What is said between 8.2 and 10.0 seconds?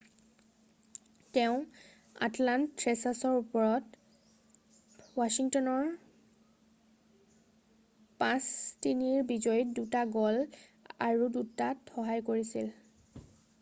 5-3ৰ বিজয়ীত